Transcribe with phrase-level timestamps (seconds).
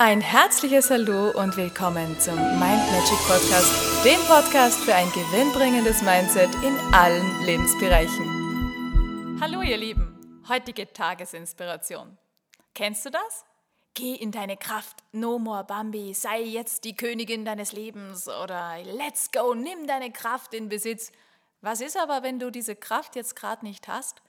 [0.00, 6.54] Ein herzliches Hallo und willkommen zum Mind Magic Podcast, dem Podcast für ein gewinnbringendes Mindset
[6.62, 9.40] in allen Lebensbereichen.
[9.40, 10.16] Hallo ihr Lieben,
[10.48, 12.16] heutige Tagesinspiration.
[12.76, 13.44] Kennst du das?
[13.94, 19.32] Geh in deine Kraft, no more Bambi, sei jetzt die Königin deines Lebens oder let's
[19.32, 21.10] go, nimm deine Kraft in Besitz.
[21.60, 24.22] Was ist aber, wenn du diese Kraft jetzt gerade nicht hast?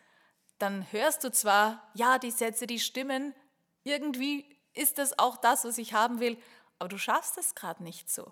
[0.58, 3.36] Dann hörst du zwar, ja, die Sätze, die stimmen,
[3.84, 6.38] irgendwie ist das auch das, was ich haben will,
[6.78, 8.32] aber du schaffst es gerade nicht so.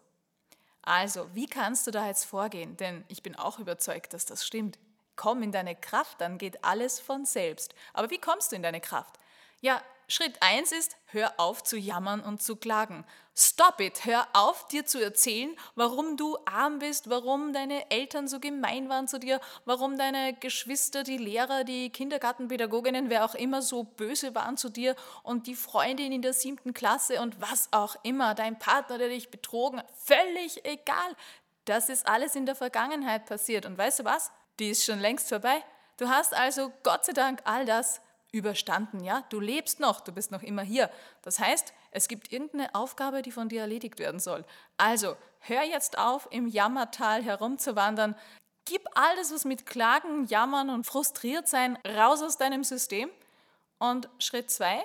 [0.82, 2.78] Also, wie kannst du da jetzt vorgehen?
[2.78, 4.80] Denn ich bin auch überzeugt, dass das stimmt.
[5.18, 7.76] Komm in deine Kraft, dann geht alles von selbst.
[7.94, 9.20] Aber wie kommst du in deine Kraft?
[9.60, 13.06] Ja, Schritt 1 ist, hör auf zu jammern und zu klagen.
[13.36, 18.40] Stop it, hör auf dir zu erzählen, warum du arm bist, warum deine Eltern so
[18.40, 23.84] gemein waren zu dir, warum deine Geschwister, die Lehrer, die Kindergartenpädagoginnen, wer auch immer so
[23.84, 28.34] böse waren zu dir und die Freundin in der siebten Klasse und was auch immer,
[28.34, 31.16] dein Partner, der dich betrogen völlig egal.
[31.66, 34.32] Das ist alles in der Vergangenheit passiert und weißt du was?
[34.60, 35.62] Die ist schon längst vorbei.
[35.98, 38.00] Du hast also Gott sei Dank all das
[38.32, 39.24] überstanden, ja?
[39.30, 40.90] Du lebst noch, du bist noch immer hier.
[41.22, 44.46] Das heißt, es gibt irgendeine Aufgabe, die von dir erledigt werden soll.
[44.78, 48.16] Also, hör jetzt auf, im Jammertal herumzuwandern.
[48.66, 53.10] Gib alles, was mit Klagen, Jammern und frustriert sein, raus aus deinem System.
[53.80, 54.84] Und Schritt zwei,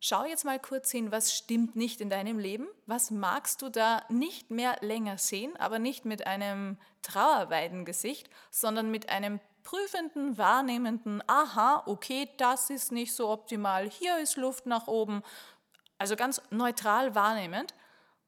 [0.00, 2.66] schau jetzt mal kurz hin, was stimmt nicht in deinem Leben?
[2.86, 9.10] Was magst du da nicht mehr länger sehen, aber nicht mit einem Trauerweidengesicht, sondern mit
[9.10, 15.22] einem prüfenden, wahrnehmenden, aha, okay, das ist nicht so optimal, hier ist Luft nach oben,
[15.98, 17.74] also ganz neutral wahrnehmend.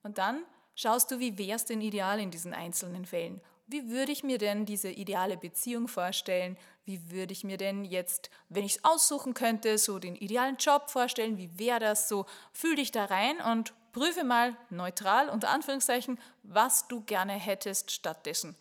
[0.03, 3.41] Und dann schaust du, wie wäre es denn ideal in diesen einzelnen Fällen?
[3.67, 6.59] Wie würde ich mir denn diese ideale Beziehung vorstellen?
[6.85, 10.91] Wie würde ich mir denn jetzt, wenn ich es aussuchen könnte, so den idealen Job
[10.91, 11.39] vorstellen?
[11.39, 12.27] Wie wäre das so?
[12.53, 18.55] Fühl dich da rein und prüfe mal neutral, unter Anführungszeichen, was du gerne hättest stattdessen.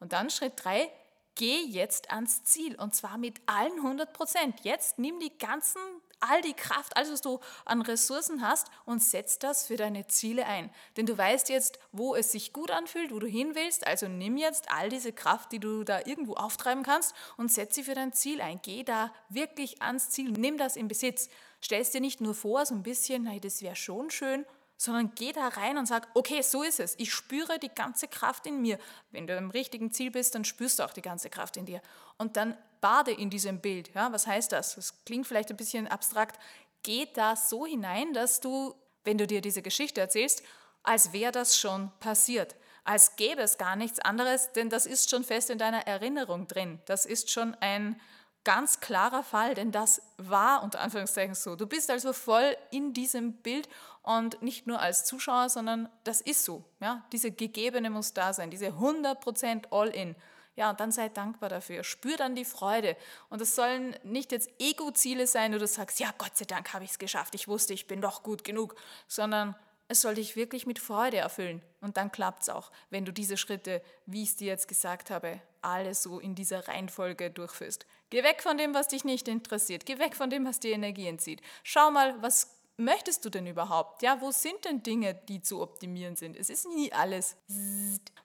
[0.00, 0.90] Und dann Schritt 3,
[1.34, 4.60] geh jetzt ans Ziel und zwar mit allen 100 Prozent.
[4.62, 5.80] Jetzt nimm die ganzen,
[6.20, 10.46] all die Kraft, alles was du an Ressourcen hast und setz das für deine Ziele
[10.46, 10.70] ein.
[10.96, 13.86] Denn du weißt jetzt, wo es sich gut anfühlt, wo du hin willst.
[13.86, 17.84] Also nimm jetzt all diese Kraft, die du da irgendwo auftreiben kannst und setz sie
[17.84, 18.60] für dein Ziel ein.
[18.62, 20.30] Geh da wirklich ans Ziel.
[20.32, 21.28] Nimm das in Besitz.
[21.60, 24.44] Stell es dir nicht nur vor, so ein bisschen, nein, das wäre schon schön,
[24.76, 26.94] sondern geh da rein und sag, okay, so ist es.
[26.98, 28.78] Ich spüre die ganze Kraft in mir.
[29.10, 31.80] Wenn du im richtigen Ziel bist, dann spürst du auch die ganze Kraft in dir.
[32.18, 33.94] Und dann bade in diesem Bild.
[33.94, 34.74] Ja, was heißt das?
[34.74, 36.38] Das klingt vielleicht ein bisschen abstrakt.
[36.82, 38.74] Geh da so hinein, dass du,
[39.04, 40.42] wenn du dir diese Geschichte erzählst,
[40.82, 42.56] als wäre das schon passiert.
[42.84, 46.80] Als gäbe es gar nichts anderes, denn das ist schon fest in deiner Erinnerung drin.
[46.86, 48.00] Das ist schon ein
[48.44, 51.56] ganz klarer Fall, denn das war unter Anführungszeichen so.
[51.56, 53.68] Du bist also voll in diesem Bild
[54.02, 56.64] und nicht nur als Zuschauer, sondern das ist so.
[56.80, 57.04] Ja?
[57.12, 60.16] Diese Gegebene muss da sein, diese 100% All-In.
[60.54, 61.82] Ja, und dann sei dankbar dafür.
[61.82, 62.96] Spür dann die Freude.
[63.30, 66.84] Und es sollen nicht jetzt Ego-Ziele sein, wo du sagst, ja, Gott sei Dank habe
[66.84, 68.74] ich es geschafft, ich wusste, ich bin doch gut genug,
[69.08, 69.54] sondern
[69.92, 71.62] es soll dich wirklich mit Freude erfüllen.
[71.80, 75.10] Und dann klappt es auch, wenn du diese Schritte, wie ich es dir jetzt gesagt
[75.10, 77.86] habe, alle so in dieser Reihenfolge durchführst.
[78.10, 79.86] Geh weg von dem, was dich nicht interessiert.
[79.86, 81.40] Geh weg von dem, was dir Energie entzieht.
[81.62, 84.02] Schau mal, was möchtest du denn überhaupt?
[84.02, 86.36] Ja, wo sind denn Dinge, die zu optimieren sind?
[86.36, 87.36] Es ist nie alles.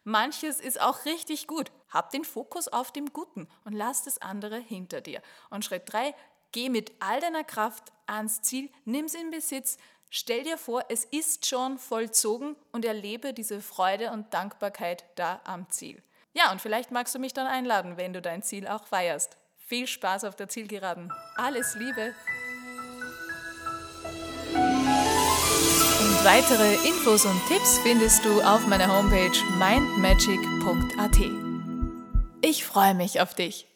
[0.04, 1.72] Manches ist auch richtig gut.
[1.90, 5.22] Hab den Fokus auf dem Guten und lass das andere hinter dir.
[5.50, 6.16] Und Schritt 3,
[6.52, 9.78] geh mit all deiner Kraft ans Ziel, nimm es in Besitz,
[10.10, 15.70] Stell dir vor, es ist schon vollzogen und erlebe diese Freude und Dankbarkeit da am
[15.70, 16.02] Ziel.
[16.34, 19.38] Ja, und vielleicht magst du mich dann einladen, wenn du dein Ziel auch feierst.
[19.58, 21.12] Viel Spaß auf der Zielgeraden.
[21.36, 22.14] Alles Liebe.
[26.00, 31.18] Und weitere Infos und Tipps findest du auf meiner Homepage mindmagic.at.
[32.42, 33.68] Ich freue mich auf dich.